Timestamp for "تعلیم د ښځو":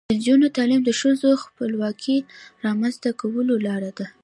0.57-1.29